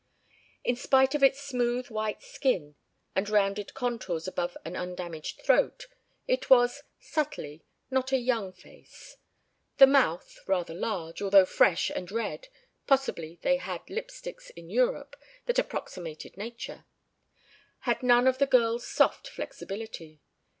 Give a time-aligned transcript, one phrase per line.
[0.63, 2.73] In spite of its smooth white skin
[3.15, 5.85] and rounded contours above an undamaged throat,
[6.27, 9.17] it was, subtly, not a young face.
[9.77, 12.47] The mouth, rather large, although fresh and red
[12.87, 16.85] (possibly they had lip sticks in Europe that approximated nature)
[17.81, 20.19] had none of the girl's soft flexibility.